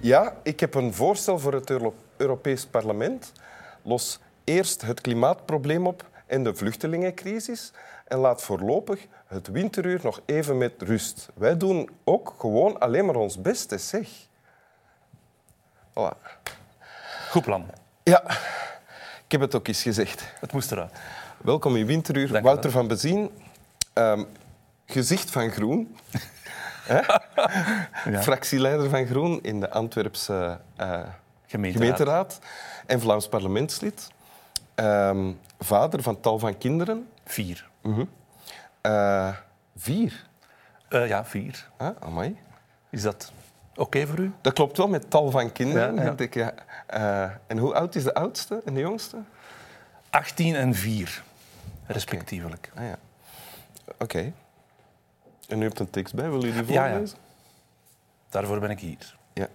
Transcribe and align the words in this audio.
Ja, 0.00 0.34
ik 0.42 0.60
heb 0.60 0.74
een 0.74 0.94
voorstel 0.94 1.38
voor 1.38 1.52
het 1.52 1.70
Euro- 1.70 1.94
Europees 2.16 2.66
Parlement. 2.66 3.32
Los 3.82 4.18
eerst 4.44 4.82
het 4.82 5.00
klimaatprobleem 5.00 5.86
op 5.86 6.04
en 6.26 6.42
de 6.44 6.54
vluchtelingencrisis. 6.54 7.72
En 8.06 8.18
laat 8.18 8.42
voorlopig 8.42 9.06
het 9.26 9.46
winteruur 9.48 10.00
nog 10.02 10.20
even 10.26 10.58
met 10.58 10.72
rust. 10.78 11.28
Wij 11.34 11.56
doen 11.56 11.90
ook 12.04 12.34
gewoon 12.38 12.78
alleen 12.78 13.06
maar 13.06 13.14
ons 13.16 13.40
best, 13.40 13.70
hè, 13.70 13.78
zeg. 13.78 14.08
Voilà. 15.90 16.16
Goed 17.30 17.42
plan. 17.44 17.66
Ja, 18.02 18.22
ik 19.24 19.32
heb 19.32 19.40
het 19.40 19.54
ook 19.54 19.68
eens 19.68 19.82
gezegd. 19.82 20.24
Het 20.40 20.52
moest 20.52 20.72
eruit. 20.72 20.92
Welkom 21.38 21.76
in 21.76 21.86
Winteruur. 21.86 22.32
Dank 22.32 22.44
Wouter 22.44 22.70
van 22.70 22.88
Bezien, 22.88 23.30
ehm, 23.92 24.24
gezicht 24.86 25.30
van 25.30 25.50
Groen. 25.50 25.96
Fractieleider 28.22 28.90
van 28.90 29.06
Groen 29.06 29.42
in 29.42 29.60
de 29.60 29.70
Antwerpse 29.70 30.60
eh, 30.76 31.00
Gemeenteraad. 31.46 31.82
gemeenteraad 31.86 32.38
en 32.86 33.00
Vlaams 33.00 33.28
parlementslid. 33.28 34.08
Ehm, 34.74 35.32
vader 35.58 36.02
van 36.02 36.20
tal 36.20 36.38
van 36.38 36.58
kinderen. 36.58 37.08
Vier. 37.24 37.68
Eh, 38.80 39.34
vier. 39.76 40.26
Eh, 40.88 41.08
ja, 41.08 41.24
vier. 41.24 41.68
Ah, 41.76 41.96
amai. 42.00 42.36
Is 42.90 43.02
dat 43.02 43.32
oké 43.76 44.06
voor 44.06 44.18
u? 44.18 44.32
Dat 44.40 44.52
klopt 44.52 44.76
wel 44.76 44.88
met 44.88 45.10
tal 45.10 45.30
van 45.30 45.52
kinderen. 45.52 45.94
Ja, 45.94 46.14
ik, 46.16 46.34
ja. 46.34 46.52
En 47.46 47.58
hoe 47.58 47.74
oud 47.74 47.94
is 47.94 48.04
de 48.04 48.14
oudste 48.14 48.62
en 48.64 48.74
de 48.74 48.80
jongste? 48.80 49.16
18 50.10 50.54
en 50.54 50.74
4, 50.74 51.22
respectievelijk. 51.86 52.70
Ah, 52.74 52.84
ja. 52.84 52.96
Oké. 53.98 54.32
En 55.48 55.60
u 55.60 55.62
hebt 55.62 55.78
een 55.78 55.90
tekst 55.90 56.14
bij. 56.14 56.30
Wil 56.30 56.44
u 56.44 56.52
die 56.52 56.72
Ja, 56.72 56.86
ja. 56.86 56.90
voorlezen? 56.90 57.18
Daarvoor 58.28 58.60
ben 58.60 58.70
ik 58.70 58.80
hier. 58.80 59.16
ja. 59.32 59.48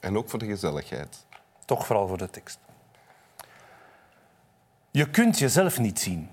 En 0.00 0.16
ook 0.16 0.30
voor 0.30 0.38
de 0.38 0.46
gezelligheid. 0.46 1.26
Toch 1.64 1.86
vooral 1.86 2.08
voor 2.08 2.18
de 2.18 2.30
tekst. 2.30 2.58
Je 4.90 5.10
kunt 5.10 5.38
jezelf 5.38 5.78
niet 5.78 6.00
zien. 6.00 6.28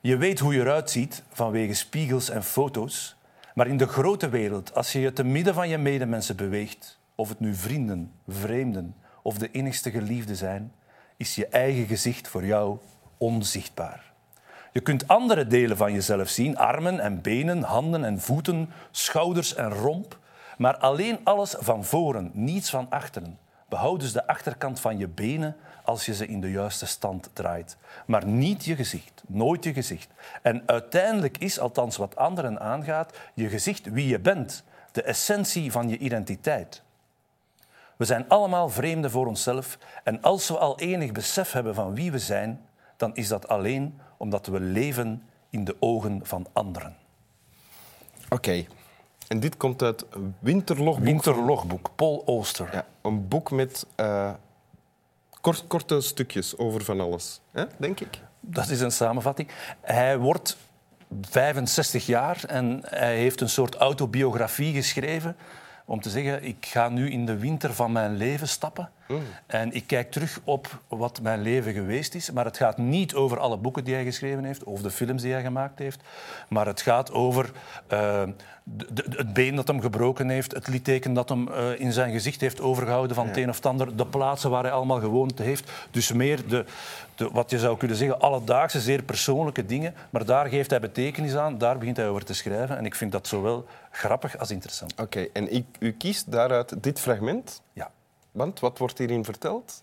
Je 0.00 0.16
weet 0.16 0.38
hoe 0.38 0.54
je 0.54 0.60
eruit 0.60 0.90
ziet 0.90 1.22
vanwege 1.32 1.74
spiegels 1.74 2.30
en 2.30 2.42
foto's. 2.42 3.16
Maar 3.54 3.66
in 3.66 3.76
de 3.76 3.86
grote 3.86 4.28
wereld, 4.28 4.74
als 4.74 4.92
je 4.92 5.00
je 5.00 5.12
te 5.12 5.24
midden 5.24 5.54
van 5.54 5.68
je 5.68 5.78
medemensen 5.78 6.36
beweegt, 6.36 6.98
of 7.14 7.28
het 7.28 7.40
nu 7.40 7.54
vrienden, 7.54 8.12
vreemden 8.28 8.94
of 9.22 9.38
de 9.38 9.50
innigste 9.50 9.90
geliefden 9.90 10.36
zijn, 10.36 10.72
is 11.16 11.34
je 11.34 11.46
eigen 11.46 11.86
gezicht 11.86 12.28
voor 12.28 12.44
jou 12.44 12.78
onzichtbaar. 13.18 14.12
Je 14.72 14.80
kunt 14.80 15.08
andere 15.08 15.46
delen 15.46 15.76
van 15.76 15.92
jezelf 15.92 16.28
zien, 16.28 16.56
armen 16.56 17.00
en 17.00 17.20
benen, 17.20 17.62
handen 17.62 18.04
en 18.04 18.20
voeten, 18.20 18.70
schouders 18.90 19.54
en 19.54 19.70
romp, 19.70 20.18
maar 20.56 20.76
alleen 20.76 21.18
alles 21.24 21.54
van 21.58 21.84
voren, 21.84 22.30
niets 22.32 22.70
van 22.70 22.86
achteren. 22.90 23.38
Behoud 23.68 24.00
dus 24.00 24.12
de 24.12 24.26
achterkant 24.26 24.80
van 24.80 24.98
je 24.98 25.08
benen 25.08 25.56
als 25.84 26.06
je 26.06 26.14
ze 26.14 26.26
in 26.26 26.40
de 26.40 26.50
juiste 26.50 26.86
stand 26.86 27.30
draait. 27.32 27.76
Maar 28.06 28.26
niet 28.26 28.64
je 28.64 28.76
gezicht, 28.76 29.22
nooit 29.26 29.64
je 29.64 29.72
gezicht. 29.72 30.08
En 30.42 30.62
uiteindelijk 30.66 31.38
is, 31.38 31.58
althans 31.58 31.96
wat 31.96 32.16
anderen 32.16 32.60
aangaat, 32.60 33.18
je 33.34 33.48
gezicht 33.48 33.90
wie 33.90 34.06
je 34.08 34.20
bent, 34.20 34.64
de 34.92 35.02
essentie 35.02 35.72
van 35.72 35.88
je 35.88 35.98
identiteit. 35.98 36.82
We 37.96 38.04
zijn 38.04 38.28
allemaal 38.28 38.68
vreemden 38.68 39.10
voor 39.10 39.26
onszelf 39.26 39.78
en 40.04 40.22
als 40.22 40.48
we 40.48 40.58
al 40.58 40.78
enig 40.78 41.12
besef 41.12 41.52
hebben 41.52 41.74
van 41.74 41.94
wie 41.94 42.12
we 42.12 42.18
zijn, 42.18 42.66
dan 42.96 43.14
is 43.14 43.28
dat 43.28 43.48
alleen 43.48 44.00
omdat 44.16 44.46
we 44.46 44.60
leven 44.60 45.22
in 45.50 45.64
de 45.64 45.76
ogen 45.80 46.20
van 46.22 46.46
anderen. 46.52 46.96
Oké. 48.28 48.66
En 49.28 49.40
dit 49.40 49.56
komt 49.56 49.82
uit 49.82 50.04
Winterlogboek. 50.38 51.04
Winterlogboek, 51.04 51.90
Paul 51.94 52.22
Ooster. 52.26 52.68
Ja, 52.72 52.86
een 53.02 53.28
boek 53.28 53.50
met 53.50 53.86
eh, 53.94 54.30
kort, 55.40 55.64
korte 55.66 56.00
stukjes 56.00 56.58
over 56.58 56.84
van 56.84 57.00
alles, 57.00 57.40
hè? 57.52 57.64
denk 57.76 58.00
ik. 58.00 58.20
Dat 58.40 58.68
is 58.68 58.80
een 58.80 58.92
samenvatting. 58.92 59.48
Hij 59.80 60.18
wordt 60.18 60.56
65 61.20 62.06
jaar 62.06 62.44
en 62.46 62.80
hij 62.84 63.16
heeft 63.16 63.40
een 63.40 63.48
soort 63.48 63.74
autobiografie 63.74 64.74
geschreven 64.74 65.36
om 65.84 66.00
te 66.00 66.10
zeggen, 66.10 66.44
ik 66.44 66.66
ga 66.66 66.88
nu 66.88 67.10
in 67.10 67.26
de 67.26 67.38
winter 67.38 67.74
van 67.74 67.92
mijn 67.92 68.16
leven 68.16 68.48
stappen 68.48 68.90
en 69.46 69.72
ik 69.72 69.86
kijk 69.86 70.10
terug 70.10 70.40
op 70.44 70.78
wat 70.88 71.20
mijn 71.22 71.40
leven 71.40 71.72
geweest 71.72 72.14
is. 72.14 72.30
Maar 72.30 72.44
het 72.44 72.56
gaat 72.56 72.78
niet 72.78 73.14
over 73.14 73.38
alle 73.38 73.56
boeken 73.56 73.84
die 73.84 73.94
hij 73.94 74.04
geschreven 74.04 74.44
heeft 74.44 74.64
of 74.64 74.82
de 74.82 74.90
films 74.90 75.22
die 75.22 75.32
hij 75.32 75.42
gemaakt 75.42 75.78
heeft, 75.78 76.00
maar 76.48 76.66
het 76.66 76.80
gaat 76.80 77.12
over 77.12 77.50
eh, 77.86 78.22
de- 78.64 78.86
de- 78.92 79.04
het 79.16 79.32
been 79.32 79.54
dat 79.56 79.68
hem 79.68 79.80
gebroken 79.80 80.28
heeft, 80.28 80.52
het 80.52 80.68
litteken 80.68 81.12
dat 81.12 81.28
hem 81.28 81.48
eh, 81.48 81.80
in 81.80 81.92
zijn 81.92 82.12
gezicht 82.12 82.40
heeft 82.40 82.60
overgehouden 82.60 83.16
van 83.16 83.26
het 83.26 83.36
een 83.36 83.48
of 83.48 83.56
het 83.56 83.66
ander, 83.66 83.96
de 83.96 84.06
plaatsen 84.06 84.50
waar 84.50 84.62
hij 84.62 84.72
allemaal 84.72 85.00
gewoond 85.00 85.38
heeft. 85.38 85.70
Dus 85.90 86.12
meer 86.12 86.48
de, 86.48 86.64
de, 87.14 87.28
wat 87.32 87.50
je 87.50 87.58
zou 87.58 87.76
kunnen 87.76 87.96
zeggen, 87.96 88.20
alledaagse, 88.20 88.80
zeer 88.80 89.02
persoonlijke 89.02 89.66
dingen. 89.66 89.94
Maar 90.10 90.24
daar 90.24 90.46
geeft 90.48 90.70
hij 90.70 90.80
betekenis 90.80 91.36
aan, 91.36 91.58
daar 91.58 91.78
begint 91.78 91.96
hij 91.96 92.08
over 92.08 92.24
te 92.24 92.34
schrijven. 92.34 92.76
En 92.76 92.84
ik 92.84 92.94
vind 92.94 93.12
dat 93.12 93.26
zowel 93.26 93.66
grappig 93.90 94.38
als 94.38 94.50
interessant. 94.50 95.00
Oké, 95.00 95.26
en 95.32 95.52
ik, 95.54 95.64
u 95.78 95.92
kiest 95.92 96.32
daaruit 96.32 96.82
dit 96.82 97.00
fragment, 97.00 97.62
Ja. 97.72 97.90
Want 98.34 98.60
wat 98.60 98.78
wordt 98.78 98.98
hierin 98.98 99.24
verteld? 99.24 99.82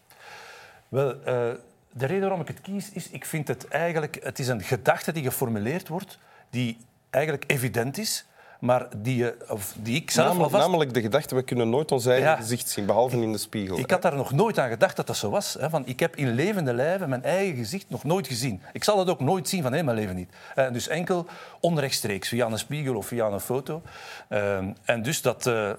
Wel, 0.89 1.11
eh, 1.23 1.49
de 1.91 2.05
reden 2.05 2.21
waarom 2.21 2.41
ik 2.41 2.47
het 2.47 2.61
kies 2.61 2.91
is, 2.91 3.09
ik 3.09 3.25
vind 3.25 3.47
het 3.47 3.67
eigenlijk, 3.67 4.19
het 4.23 4.39
is 4.39 4.47
een 4.47 4.61
gedachte 4.61 5.11
die 5.11 5.23
geformuleerd 5.23 5.87
wordt, 5.87 6.19
die 6.49 6.77
eigenlijk 7.09 7.43
evident 7.47 7.97
is, 7.97 8.25
maar 8.59 8.87
die, 8.97 9.15
je, 9.15 9.37
of 9.49 9.73
die 9.77 9.95
ik 9.95 10.11
zelf 10.11 10.27
Namelijk, 10.27 10.51
alvast... 10.51 10.69
namelijk 10.69 10.93
de 10.93 11.01
gedachte, 11.01 11.35
we 11.35 11.41
kunnen 11.43 11.69
nooit 11.69 11.91
ons 11.91 12.05
eigen 12.05 12.29
Ja. 12.29 12.35
gezicht 12.35 12.69
zien, 12.69 12.85
behalve 12.85 13.17
in 13.21 13.31
de 13.31 13.37
spiegel. 13.37 13.77
Ik 13.79 13.91
had 13.91 14.01
daar 14.01 14.15
nog 14.15 14.31
nooit 14.31 14.59
aan 14.59 14.69
gedacht 14.69 14.95
dat 14.95 15.07
dat 15.07 15.17
zo 15.17 15.29
was. 15.29 15.53
Hè. 15.53 15.69
Van, 15.69 15.85
ik 15.85 15.99
heb 15.99 16.15
in 16.15 16.29
levende 16.33 16.73
lijven 16.73 17.09
mijn 17.09 17.23
eigen 17.23 17.55
gezicht 17.55 17.89
nog 17.89 18.03
nooit 18.03 18.27
gezien. 18.27 18.61
Ik 18.73 18.83
zal 18.83 18.99
het 18.99 19.09
ook 19.09 19.19
nooit 19.19 19.49
zien 19.49 19.63
van 19.63 19.73
heel 19.73 19.83
mijn 19.83 19.97
leven 19.97 20.15
niet. 20.15 20.29
Eh, 20.55 20.71
dus 20.71 20.87
enkel 20.87 21.25
onrechtstreeks, 21.59 22.27
via 22.27 22.45
een 22.45 22.57
spiegel 22.57 22.95
of 22.95 23.05
via 23.05 23.25
een 23.25 23.39
foto. 23.39 23.81
Eh, 24.27 24.57
en 24.83 25.01
dus 25.01 25.21
dat, 25.21 25.47
eh, 25.47 25.71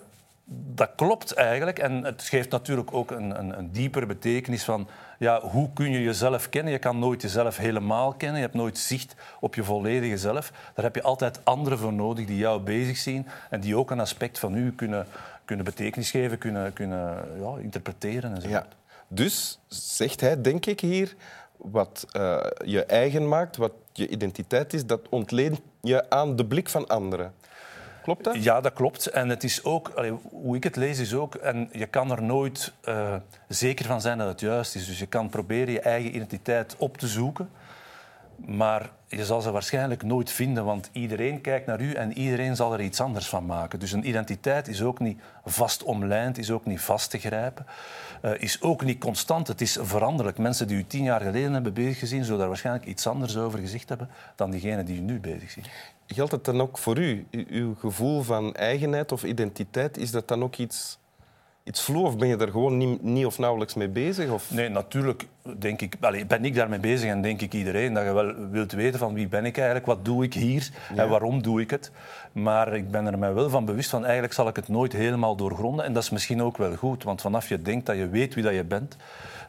dat 0.75 0.91
klopt 0.97 1.33
eigenlijk. 1.35 1.79
En 1.79 2.05
het 2.05 2.23
geeft 2.23 2.51
natuurlijk 2.51 2.95
ook 2.95 3.11
een, 3.11 3.39
een, 3.39 3.59
een 3.59 3.73
diepere 3.73 4.07
betekenis 4.07 4.65
van... 4.65 4.89
Ja, 5.19 5.41
hoe 5.41 5.73
kun 5.73 5.91
je 5.91 6.03
jezelf 6.03 6.49
kennen? 6.49 6.73
Je 6.73 6.79
kan 6.79 6.99
nooit 6.99 7.23
jezelf 7.23 7.57
helemaal 7.57 8.13
kennen. 8.13 8.37
Je 8.37 8.45
hebt 8.45 8.57
nooit 8.57 8.79
zicht 8.79 9.15
op 9.41 9.55
je 9.55 9.65
volledige 9.65 10.19
zelf. 10.19 10.53
Daar 10.75 10.85
heb 10.85 10.95
je 10.95 11.03
altijd 11.03 11.45
anderen 11.45 11.79
voor 11.79 11.93
nodig 11.93 12.27
die 12.27 12.37
jou 12.37 12.61
bezig 12.61 12.97
zien 12.97 13.27
en 13.51 13.61
die 13.61 13.77
ook 13.77 13.91
een 13.91 14.01
aspect 14.01 14.39
van 14.39 14.55
u 14.57 14.73
kunnen, 14.73 15.07
kunnen 15.45 15.65
betekenis 15.65 16.11
geven, 16.11 16.39
kunnen, 16.39 16.73
kunnen 16.73 17.25
ja, 17.41 17.57
interpreteren. 17.59 18.35
En 18.35 18.41
zo. 18.43 18.49
Ja. 18.49 18.67
Dus 19.09 19.59
zegt 19.69 20.21
hij, 20.21 20.41
denk 20.41 20.67
ik 20.67 20.81
hier, 20.81 21.15
wat 21.57 22.07
eh, 22.12 22.45
je 22.65 22.85
eigen 22.85 23.29
maakt, 23.29 23.57
wat 23.57 23.73
je 23.93 24.09
identiteit 24.09 24.73
is, 24.73 24.87
dat 24.87 25.01
ontleen 25.09 25.59
je 25.81 26.11
aan 26.11 26.37
de 26.37 26.47
blik 26.47 26.69
van 26.69 26.87
anderen. 26.87 27.33
Klopt 28.03 28.25
dat? 28.25 28.43
Ja, 28.43 28.61
dat 28.61 28.73
klopt. 28.73 29.07
En 29.07 29.29
het 29.29 29.45
is 29.45 29.65
ook, 29.65 29.93
hoe 30.31 30.57
ik 30.57 30.65
het 30.65 30.77
lees, 30.77 30.99
is 30.99 31.15
ook, 31.15 31.35
en 31.35 31.69
je 31.73 31.87
kan 31.87 32.11
er 32.11 32.23
nooit 32.23 32.73
eh, 32.81 33.15
zeker 33.49 33.85
van 33.85 34.01
zijn 34.01 34.19
dat 34.19 34.29
het 34.29 34.41
juist 34.41 34.75
is. 34.75 34.87
Dus 34.87 34.99
je 34.99 35.07
kan 35.07 35.29
proberen 35.29 35.73
je 35.73 35.81
eigen 35.81 36.15
identiteit 36.15 36.75
op 36.79 36.97
te 36.97 37.07
zoeken, 37.07 37.51
maar 38.37 38.91
je 39.06 39.25
zal 39.25 39.41
ze 39.41 39.50
waarschijnlijk 39.50 40.03
nooit 40.03 40.31
vinden, 40.31 40.65
want 40.65 40.88
iedereen 40.93 41.41
kijkt 41.41 41.66
naar 41.66 41.81
u 41.81 41.93
en 41.93 42.19
iedereen 42.19 42.56
zal 42.56 42.72
er 42.72 42.81
iets 42.81 43.00
anders 43.00 43.28
van 43.28 43.47
maken. 43.47 43.78
Dus 43.78 43.93
een 43.93 44.09
identiteit 44.09 44.69
is 44.69 44.82
ook 44.82 44.99
niet 45.00 45.20
vast 45.44 45.82
omlijnd, 45.82 46.38
is 46.38 46.50
ook 46.50 46.67
niet 46.67 46.81
vast 46.81 47.11
te 47.11 47.19
grijpen, 47.19 47.67
eh, 48.23 48.31
is 48.38 48.62
ook 48.62 48.84
niet 48.84 48.99
constant. 48.99 49.49
Het 49.49 49.61
is 49.61 49.79
veranderlijk. 49.81 50.38
Mensen 50.38 50.67
die 50.67 50.76
u 50.76 50.87
tien 50.87 51.02
jaar 51.05 51.20
geleden 51.20 51.52
hebben 51.52 51.73
bezig 51.75 51.99
gezien, 51.99 52.25
zullen 52.25 52.38
daar 52.38 52.49
waarschijnlijk 52.49 52.87
iets 52.87 53.06
anders 53.06 53.37
over 53.37 53.58
gezegd 53.58 53.88
hebben 53.88 54.08
dan 54.37 54.50
diegenen 54.50 54.85
die 54.85 54.96
u 54.96 55.00
nu 55.00 55.20
bezig 55.20 55.50
zien. 55.50 55.64
Geldt 56.06 56.32
het 56.32 56.44
dan 56.44 56.61
ook 56.61 56.78
voor? 56.78 56.99
U- 56.99 57.26
Uw 57.31 57.75
gevoel 57.75 58.23
van 58.23 58.55
eigenheid 58.55 59.12
of 59.12 59.25
identiteit, 59.25 59.96
is 59.96 60.11
dat 60.11 60.28
dan 60.28 60.43
ook 60.43 60.56
iets, 60.56 60.99
iets 61.64 61.82
vloe 61.82 62.06
of 62.06 62.17
ben 62.17 62.29
je 62.29 62.37
daar 62.37 62.49
gewoon 62.50 62.76
niet, 62.76 63.03
niet 63.03 63.26
of 63.26 63.38
nauwelijks 63.38 63.75
mee 63.75 63.88
bezig? 63.88 64.31
Of... 64.31 64.50
Nee, 64.50 64.69
natuurlijk 64.69 65.26
denk 65.59 65.81
ik, 65.81 65.94
allee, 66.00 66.26
ben 66.26 66.44
ik 66.44 66.55
daarmee 66.55 66.79
bezig 66.79 67.11
en 67.11 67.23
denk 67.23 67.41
ik 67.41 67.53
iedereen 67.53 67.94
dat 67.94 68.05
je 68.05 68.12
wel 68.12 68.35
wilt 68.50 68.73
weten 68.73 68.99
van 68.99 69.14
wie 69.14 69.29
ben 69.29 69.44
ik 69.44 69.56
eigenlijk, 69.56 69.87
wat 69.87 70.05
doe 70.05 70.25
ik 70.25 70.35
hier 70.35 70.70
en 70.97 71.09
waarom 71.09 71.43
doe 71.43 71.61
ik 71.61 71.70
het. 71.70 71.91
Maar 72.32 72.75
ik 72.75 72.91
ben 72.91 73.06
er 73.06 73.19
mij 73.19 73.35
wel 73.35 73.50
van 73.50 73.64
bewust 73.64 73.91
van 73.91 74.03
eigenlijk 74.05 74.35
zal 74.35 74.49
ik 74.49 74.56
het 74.56 74.69
nooit 74.69 74.93
helemaal 74.93 75.37
doorgronden 75.37 75.85
en 75.85 75.93
dat 75.93 76.03
is 76.03 76.11
misschien 76.11 76.43
ook 76.43 76.56
wel 76.56 76.76
goed, 76.76 77.03
want 77.03 77.20
vanaf 77.20 77.49
je 77.49 77.62
denkt 77.62 77.87
dat 77.87 77.97
je 77.97 78.09
weet 78.09 78.35
wie 78.35 78.44
dat 78.44 78.55
je 78.55 78.64
bent, 78.64 78.97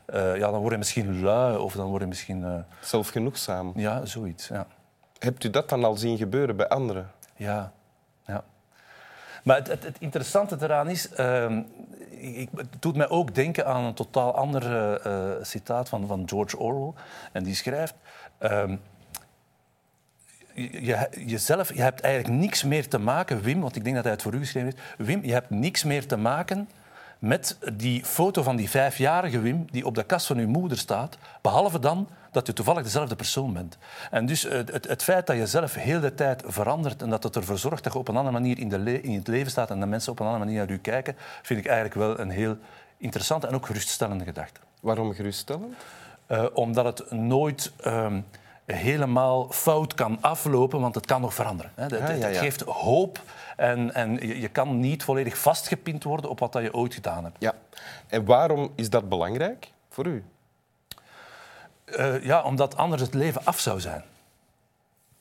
eh, 0.06 0.38
ja, 0.38 0.52
dan 0.52 0.60
word 0.60 0.72
je 0.72 0.78
misschien 0.78 1.22
lui 1.22 1.58
of 1.58 1.74
dan 1.74 1.88
word 1.90 2.02
je 2.02 2.08
misschien, 2.08 2.44
eh, 2.44 2.56
Zelfgenoegzaam. 2.82 3.72
ja, 3.76 4.06
zoiets. 4.06 4.48
Ja. 4.48 4.68
Hebt 5.20 5.44
u 5.44 5.50
dat 5.50 5.70
dan 5.70 5.84
al 5.84 5.96
zien 5.96 6.18
gebeuren 6.18 6.56
bij 6.56 6.68
anderen? 6.68 7.12
Ja, 7.36 7.72
ja. 8.26 8.44
Maar 9.44 9.58
het, 9.58 9.92
interessante 10.00 10.58
eraan 10.60 10.90
is, 10.90 11.10
ehm, 11.10 11.62
ik, 12.10 12.50
het 12.56 12.68
doet 12.80 12.96
mij 12.96 13.10
ook 13.10 13.36
denken 13.36 13.66
aan 13.66 13.84
een 13.84 13.94
totaal 13.94 14.36
ander 14.36 14.64
eh, 14.64 15.06
eh, 15.06 15.44
citaat 15.44 15.90
van, 15.90 16.08
van 16.08 16.24
George 16.30 16.58
Orwell. 16.58 16.94
En 17.32 17.44
die 17.44 17.56
schrijft, 17.56 17.96
ehm, 18.38 18.76
je, 20.54 21.08
jezelf, 21.26 21.74
je 21.74 21.82
hebt 21.82 22.02
eigenlijk 22.02 22.40
niks 22.40 22.64
meer 22.64 22.88
te 22.88 22.98
maken, 22.98 23.42
Wim, 23.42 23.62
want 23.62 23.76
ik 23.76 23.84
denk 23.84 23.96
dat 23.96 24.04
hij 24.04 24.14
het 24.14 24.22
voor 24.22 24.34
u 24.34 24.40
geschreven 24.40 24.70
heeft. 24.70 25.08
Wim, 25.08 25.24
je 25.24 25.34
hebt 25.34 25.50
niks 25.50 25.84
meer 25.84 26.08
te 26.08 26.18
maken 26.18 26.70
met 27.20 27.58
die 27.74 28.06
foto 28.06 28.44
van 28.44 28.56
die 28.56 28.70
vijfjarige 28.70 29.40
Wim 29.40 29.66
die 29.72 29.86
op 29.86 29.96
de 29.96 30.04
kast 30.04 30.28
van 30.28 30.38
uw 30.38 30.48
moeder 30.48 30.78
staat, 30.78 31.18
behalve 31.42 31.80
dan 31.80 32.08
dat 32.34 32.48
je 32.48 32.54
toevallig 32.54 32.84
dezelfde 32.84 33.16
persoon 33.16 33.54
bent. 33.54 33.78
En 34.12 34.26
dus 34.26 34.42
het, 34.42 34.72
het, 34.72 34.88
het 34.88 35.04
feit 35.04 35.28
dat 35.28 35.36
je 35.36 35.48
zelf 35.48 35.74
heel 35.74 36.00
de 36.00 36.14
tijd 36.14 36.44
verandert 36.46 37.02
en 37.02 37.10
dat 37.10 37.24
het 37.24 37.36
ervoor 37.36 37.58
zorgt 37.58 37.84
dat 37.84 37.94
je 37.94 38.00
op 38.00 38.08
een 38.08 38.16
andere 38.18 38.34
manier 38.34 38.60
in, 38.60 38.70
de 38.70 38.80
le- 38.80 38.92
in 38.92 39.14
het 39.14 39.28
leven 39.28 39.52
staat 39.52 39.70
en 39.70 39.80
dat 39.80 39.90
mensen 39.90 40.12
op 40.12 40.20
een 40.20 40.26
andere 40.26 40.46
manier 40.46 40.60
naar 40.60 40.72
u 40.72 40.78
kijken, 40.78 41.16
vind 41.42 41.60
ik 41.60 41.66
eigenlijk 41.66 41.96
wel 41.96 42.20
een 42.20 42.30
heel 42.30 42.58
interessante 42.98 43.48
en 43.48 43.56
ook 43.56 43.66
geruststellende 43.66 44.24
gedachte. 44.24 44.60
Waarom 44.80 45.14
geruststellend? 45.14 45.74
Eh, 46.26 46.46
omdat 46.54 46.86
het 46.86 47.12
nooit 47.12 47.72
ehm, 47.82 48.22
helemaal 48.66 49.48
fout 49.52 49.94
kan 49.94 50.18
aflopen, 50.22 50.80
want 50.80 50.96
het 50.96 51.06
kan 51.06 51.22
nog 51.22 51.34
veranderen. 51.34 51.72
Hè. 51.76 51.86
Ja, 51.86 52.12
ja, 52.12 52.28
ja. 52.28 52.40
geeft 52.40 52.62
hoop 52.62 53.22
en, 53.58 53.94
en 53.94 54.28
je, 54.28 54.40
je 54.40 54.48
kan 54.48 54.80
niet 54.80 55.04
volledig 55.04 55.38
vastgepind 55.38 56.04
worden 56.04 56.30
op 56.30 56.40
wat 56.40 56.52
dat 56.52 56.62
je 56.62 56.74
ooit 56.74 56.94
gedaan 56.94 57.24
hebt. 57.24 57.36
Ja. 57.40 57.54
En 58.08 58.26
waarom 58.26 58.72
is 58.76 58.90
dat 58.90 59.10
belangrijk 59.10 59.72
voor 59.90 60.06
u? 60.08 60.24
Eh, 61.86 62.24
ja, 62.24 62.42
omdat 62.42 62.78
anders 62.78 63.02
het 63.02 63.14
leven 63.14 63.46
af 63.46 63.60
zou 63.60 63.80
zijn. 63.80 64.04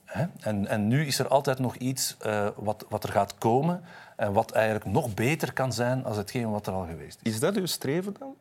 Hè? 0.05 0.25
En, 0.41 0.67
en 0.67 0.88
nu 0.88 1.06
is 1.06 1.19
er 1.19 1.29
altijd 1.29 1.59
nog 1.59 1.76
iets 1.76 2.17
eh, 2.20 2.49
wat, 2.56 2.85
wat 2.88 3.05
er 3.05 3.11
gaat 3.11 3.38
komen 3.38 3.85
en 4.17 4.32
wat 4.32 4.50
eigenlijk 4.50 4.85
nog 4.85 5.14
beter 5.14 5.53
kan 5.53 5.73
zijn 5.73 6.03
dan 6.03 6.17
hetgeen 6.17 6.50
wat 6.50 6.67
er 6.67 6.73
al 6.73 6.87
geweest 6.87 7.19
is. 7.23 7.32
Is 7.32 7.41
dat 7.41 7.56
uw 7.56 7.67
streven 7.67 8.17
dan? 8.19 8.35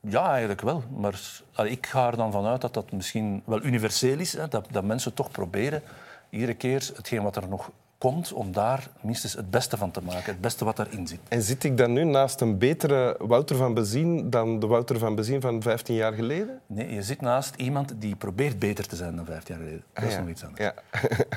Ja, 0.00 0.30
eigenlijk 0.30 0.60
wel. 0.60 0.82
Maar 0.96 1.20
allee, 1.52 1.70
ik 1.70 1.86
ga 1.86 2.06
er 2.06 2.16
dan 2.16 2.32
vanuit 2.32 2.60
dat 2.60 2.74
dat 2.74 2.92
misschien 2.92 3.42
wel 3.44 3.62
universeel 3.62 4.18
is. 4.18 4.32
Hè? 4.32 4.48
Dat, 4.48 4.66
dat 4.70 4.84
mensen 4.84 5.14
toch 5.14 5.30
proberen 5.30 5.82
iedere 6.30 6.54
keer 6.54 6.90
hetgeen 6.94 7.22
wat 7.22 7.36
er 7.36 7.48
nog 7.48 7.70
komt, 8.02 8.32
om 8.32 8.52
daar 8.52 8.88
minstens 9.00 9.32
het 9.32 9.50
beste 9.50 9.76
van 9.76 9.90
te 9.90 10.02
maken. 10.02 10.32
Het 10.32 10.40
beste 10.40 10.64
wat 10.64 10.76
daarin 10.76 11.06
zit. 11.06 11.20
En 11.28 11.42
zit 11.42 11.64
ik 11.64 11.76
dan 11.76 11.92
nu 11.92 12.04
naast 12.04 12.40
een 12.40 12.58
betere 12.58 13.16
Wouter 13.18 13.56
van 13.56 13.74
Bezien 13.74 14.30
dan 14.30 14.58
de 14.58 14.66
Wouter 14.66 14.98
van 14.98 15.14
Bezien 15.14 15.40
van 15.40 15.62
15 15.62 15.94
jaar 15.94 16.12
geleden? 16.12 16.60
Nee, 16.66 16.94
je 16.94 17.02
zit 17.02 17.20
naast 17.20 17.54
iemand 17.54 17.94
die 17.98 18.16
probeert 18.16 18.58
beter 18.58 18.86
te 18.86 18.96
zijn 18.96 19.16
dan 19.16 19.24
vijf 19.24 19.48
jaar 19.48 19.58
geleden. 19.58 19.84
Dat 19.92 20.02
is 20.04 20.08
Ah, 20.10 20.14
ja. 20.14 20.20
nog 20.20 20.30
iets 20.30 20.44
anders. 20.44 20.62
Ja. 20.64 20.74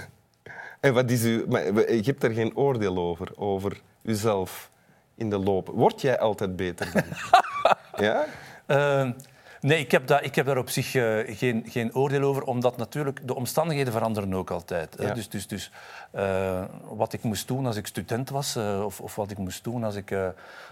en 0.87 0.93
wat 0.93 1.11
is 1.11 1.23
u... 1.23 1.45
Maar 1.49 1.63
je 1.93 2.01
hebt 2.03 2.21
daar 2.21 2.31
geen 2.31 2.55
oordeel 2.57 2.97
over, 2.97 3.31
over 3.35 3.81
uzelf 4.03 4.71
in 5.15 5.29
de 5.29 5.37
loop. 5.37 5.67
Word 5.67 6.01
jij 6.01 6.19
altijd 6.19 6.55
beter 6.55 6.91
dan? 6.93 7.03
ja? 8.05 8.25
Eh, 8.65 9.09
nee, 9.61 9.79
ik 9.79 9.91
heb, 9.91 10.07
daar, 10.07 10.23
ik 10.23 10.35
heb 10.35 10.45
daar 10.45 10.57
op 10.57 10.69
zich 10.69 10.95
eh, 10.95 11.37
geen, 11.37 11.65
geen 11.67 11.95
oordeel 11.95 12.21
over, 12.21 12.43
omdat 12.43 12.77
natuurlijk 12.77 13.27
de 13.27 13.35
omstandigheden 13.35 13.93
veranderen 13.93 14.33
ook 14.33 14.51
altijd. 14.51 14.95
Ja. 14.99 15.13
Dus, 15.13 15.29
dus, 15.29 15.47
dus 15.47 15.71
eh, 16.11 16.63
wat 16.83 17.13
ik 17.13 17.23
moest 17.23 17.47
doen 17.47 17.65
als 17.65 17.75
ik 17.75 17.87
student 17.87 18.29
was, 18.29 18.55
eh, 18.55 18.81
of, 18.85 19.01
of 19.01 19.15
wat 19.15 19.31
ik 19.31 19.37
moest 19.37 19.63
doen 19.63 19.83
als 19.83 19.95
ik, 19.95 20.15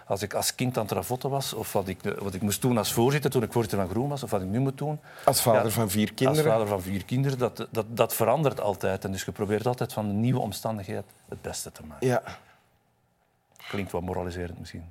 als 0.05 0.21
ik 0.21 0.33
als 0.33 0.55
kind 0.55 0.77
aan 0.77 0.83
het 0.83 0.91
ravotten 0.91 1.29
was, 1.29 1.53
of 1.53 1.73
wat 1.73 1.87
ik, 1.87 1.99
wat 2.17 2.33
ik 2.33 2.41
moest 2.41 2.61
doen 2.61 2.77
als 2.77 2.93
voorzitter 2.93 3.31
toen 3.31 3.43
ik 3.43 3.51
voorzitter 3.51 3.79
van 3.79 3.89
Groen 3.89 4.09
was, 4.09 4.23
of 4.23 4.31
wat 4.31 4.41
ik 4.41 4.47
nu 4.47 4.59
moet 4.59 4.77
doen. 4.77 4.99
Als 5.25 5.41
vader 5.41 5.63
Ja, 5.63 5.69
van 5.69 5.89
vier 5.89 6.07
Als 6.07 6.15
kinderen. 6.15 6.51
vader 6.51 6.67
van 6.67 6.81
vier 6.81 7.05
kinderen, 7.05 7.37
dat, 7.37 7.67
dat, 7.71 7.85
dat 7.89 8.13
verandert 8.15 8.59
altijd. 8.59 9.05
En 9.05 9.11
dus 9.11 9.23
je 9.23 9.31
probeert 9.31 9.67
altijd 9.67 9.93
van 9.93 10.07
de 10.07 10.13
nieuwe 10.13 10.39
omstandigheid 10.39 11.05
het 11.29 11.41
beste 11.41 11.71
te 11.71 11.81
maken. 11.87 12.07
Ja, 12.07 12.23
Klinkt 13.67 13.91
wat 13.91 14.01
moraliserend 14.01 14.59
misschien. 14.59 14.83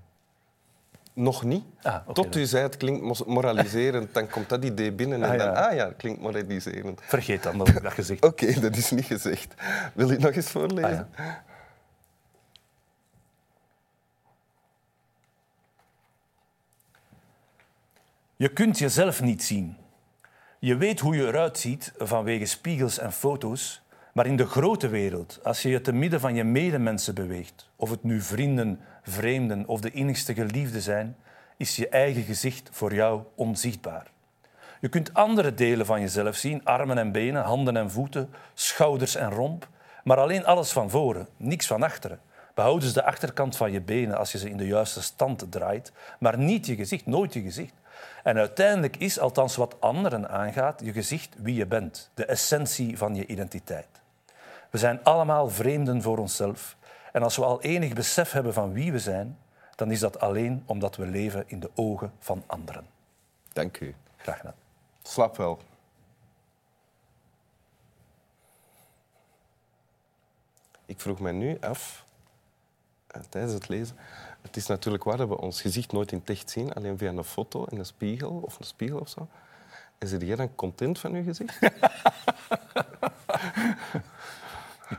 Nog 1.13 1.43
niet. 1.43 1.65
Ah, 1.83 2.07
Tot 2.13 2.33
dan. 2.33 2.43
u 2.43 2.47
zei 2.47 2.63
het 2.63 2.77
klinkt 2.77 3.27
moraliserend, 3.27 4.15
dan 4.15 4.29
komt 4.29 4.49
dat 4.49 4.65
idee 4.65 4.93
binnen 4.93 5.23
en 5.23 5.31
Ah, 5.31 5.39
dan, 5.39 5.47
ja. 5.47 5.69
ah 5.69 5.75
ja, 5.75 5.87
het 5.87 5.97
klinkt 5.97 6.21
moraliserend. 6.21 7.01
Vergeet 7.05 7.43
dan 7.43 7.59
dat 7.59 7.69
ik 7.69 7.83
dat 7.83 7.93
gezegd 7.93 8.23
heb. 8.23 8.31
Oké, 8.33 8.61
dat 8.61 8.77
is 8.77 8.91
niet 8.91 9.05
gezegd. 9.05 9.55
Wil 9.95 10.07
je 10.07 10.13
het 10.13 10.23
nog 10.23 10.35
eens 10.35 10.51
voorlezen? 10.51 11.09
Ah, 11.17 11.27
Je 18.37 18.49
kunt 18.49 18.79
jezelf 18.79 19.21
niet 19.23 19.43
zien. 19.45 19.77
Je 20.59 20.77
weet 20.77 21.01
hoe 21.01 21.17
je 21.17 21.27
eruit 21.27 21.59
ziet 21.59 21.93
vanwege 21.99 22.45
spiegels 22.47 22.99
en 22.99 23.13
foto's, 23.13 23.82
maar 24.13 24.27
in 24.27 24.37
de 24.37 24.47
grote 24.47 24.89
wereld, 24.89 25.39
als 25.43 25.63
je 25.63 25.69
je 25.69 25.81
te 25.81 25.93
midden 25.93 26.21
van 26.21 26.35
je 26.35 26.45
medemensen 26.45 27.15
beweegt, 27.15 27.71
of 27.77 27.91
het 27.91 28.03
nu 28.03 28.21
vrienden, 28.21 28.81
vreemden 29.03 29.67
of 29.67 29.81
de 29.81 29.91
innigste 29.91 30.35
geliefden 30.35 30.83
zijn, 30.83 31.17
is 31.57 31.77
je 31.77 31.89
eigen 31.89 32.23
gezicht 32.23 32.69
voor 32.73 32.95
jou 32.95 33.23
onzichtbaar. 33.35 34.07
Je 34.81 34.89
kunt 34.89 35.15
andere 35.15 35.55
delen 35.55 35.87
van 35.87 36.01
jezelf 36.01 36.37
zien, 36.37 36.65
armen 36.65 36.99
en 36.99 37.13
benen, 37.13 37.43
handen 37.43 37.77
en 37.77 37.91
voeten, 37.91 38.31
schouders 38.55 39.15
en 39.15 39.31
romp, 39.31 39.69
maar 40.05 40.17
alleen 40.17 40.47
alles 40.47 40.73
van 40.73 40.91
voren, 40.91 41.29
niks 41.37 41.67
van 41.67 41.83
achteren. 41.83 42.21
Behoud 42.55 42.81
dus 42.81 42.93
de 42.93 43.05
achterkant 43.05 43.57
van 43.57 43.73
je 43.73 43.81
benen 43.81 44.19
als 44.19 44.33
je 44.33 44.39
ze 44.39 44.51
in 44.51 44.57
de 44.57 44.67
juiste 44.67 45.03
stand 45.03 45.53
draait, 45.53 45.93
maar 46.19 46.39
niet 46.39 46.67
je 46.67 46.75
gezicht, 46.75 47.07
nooit 47.07 47.33
je 47.33 47.43
gezicht. 47.43 47.75
En 48.23 48.37
uiteindelijk 48.37 48.97
is, 48.97 49.19
althans 49.19 49.57
wat 49.57 49.77
anderen 49.81 50.29
aangaat, 50.29 50.81
je 50.85 50.93
gezicht 50.93 51.35
wie 51.39 51.55
je 51.55 51.67
bent, 51.67 52.11
de 52.15 52.25
essentie 52.25 52.99
van 52.99 53.15
je 53.15 53.27
identiteit. 53.27 54.02
We 54.73 54.79
zijn 54.79 55.05
allemaal 55.05 55.49
vreemden 55.49 56.03
voor 56.03 56.19
onszelf. 56.19 56.77
En 57.13 57.23
als 57.23 57.37
we 57.37 57.45
al 57.45 57.63
enig 57.63 57.93
besef 57.93 58.33
hebben 58.33 58.55
van 58.55 58.73
wie 58.73 58.93
we 58.93 58.99
zijn, 58.99 59.39
dan 59.75 59.91
is 59.91 60.01
dat 60.01 60.21
alleen 60.21 60.63
omdat 60.67 60.97
we 60.97 61.07
leven 61.07 61.45
in 61.47 61.61
de 61.61 61.71
ogen 61.75 62.13
van 62.19 62.43
anderen. 62.47 62.87
Dank 63.53 63.81
u. 63.81 63.95
Graag 64.17 64.37
gedaan. 64.37 64.55
Slap 65.03 65.37
wel. 65.37 65.59
Ik 70.87 71.01
vroeg 71.01 71.21
mij 71.21 71.33
nu 71.33 71.59
af, 71.61 72.05
eh, 73.07 73.21
tijdens 73.29 73.53
het 73.53 73.69
lezen, 73.69 73.97
het 74.43 74.57
is 74.57 74.67
natuurlijk 74.67 75.05
waar 75.05 75.17
dat 75.17 75.29
we 75.29 75.39
ons 75.39 75.61
gezicht 75.61 75.93
nooit 75.93 76.13
in 76.13 76.19
het 76.19 76.31
echt 76.31 76.51
zien, 76.51 76.73
alleen 76.73 76.99
via 76.99 77.11
een 77.11 77.25
foto 77.25 77.65
en 77.65 77.79
een 77.79 77.87
spiegel 77.87 78.41
of 78.45 78.59
een 78.59 78.65
spiegel 78.65 78.99
of 78.99 79.09
zo. 79.09 79.29
En 79.99 80.09
zit 80.09 80.23
jij 80.23 80.37
dan 80.37 80.55
content 80.55 80.99
van 80.99 81.15
je 81.15 81.23
gezicht? 81.23 81.59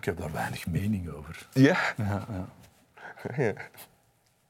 Ik 0.03 0.09
heb 0.09 0.17
daar 0.17 0.31
weinig 0.31 0.67
mening 0.67 1.09
over. 1.09 1.47
ja. 1.53 1.77
ja. 3.37 3.53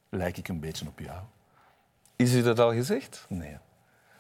Lijk 0.10 0.38
ik 0.38 0.48
een 0.48 0.60
beetje 0.60 0.88
op 0.88 1.00
jou? 1.00 1.20
Is 2.16 2.34
u 2.34 2.42
dat 2.42 2.60
al 2.60 2.74
gezegd? 2.74 3.26
Nee. 3.30 3.58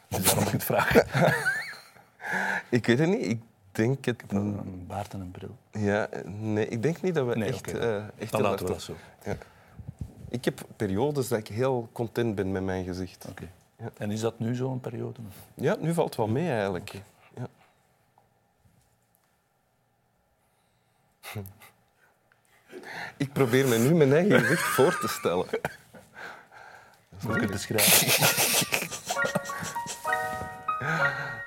Dus 0.07 0.25
waarom 0.25 0.43
ik 0.45 0.51
het 0.51 0.63
vraag? 0.63 0.93
Ik 2.69 2.85
weet 2.85 2.99
het 2.99 3.07
niet. 3.07 3.25
Ik 3.25 3.41
denk 3.71 4.05
het... 4.05 4.23
Een 4.27 4.85
baard 4.87 5.13
en 5.13 5.19
een 5.19 5.31
bril. 5.31 5.57
Ja, 5.71 6.09
nee, 6.25 6.67
ik 6.67 6.81
denk 6.81 7.01
niet 7.01 7.15
dat 7.15 7.27
we 7.27 7.35
Nee, 7.35 7.49
echt... 7.49 7.73
eh, 7.77 7.95
echt 8.17 8.31
Dan 8.31 8.41
laten 8.41 8.65
we 8.65 8.71
dat 8.71 8.81
zo. 8.81 8.95
Ja. 9.23 9.37
Ik 10.29 10.45
heb 10.45 10.61
periodes 10.75 11.27
dat 11.27 11.39
ik 11.39 11.47
heel 11.47 11.89
content 11.91 12.35
ben 12.35 12.51
met 12.51 12.63
mijn 12.63 12.85
gezicht. 12.85 13.25
Oké. 13.29 13.49
Ja. 13.77 13.89
En 13.97 14.11
is 14.11 14.19
dat 14.19 14.39
nu 14.39 14.55
zo'n 14.55 14.79
periode? 14.79 15.19
Ja, 15.53 15.75
nu 15.79 15.93
valt 15.93 16.07
het 16.07 16.17
wel 16.17 16.27
mee 16.27 16.49
eigenlijk. 16.49 16.89
Ja. 16.89 16.99
Ik 23.17 23.33
probeer 23.33 23.67
me 23.67 23.77
nu 23.77 23.93
mijn 23.93 24.13
eigen 24.13 24.39
gezicht 24.39 24.63
voor 24.63 24.99
te 24.99 25.07
stellen. 25.07 25.47
Dat 27.21 27.35
ik 27.35 27.41
het 27.41 27.51
beschrijf. 27.51 28.21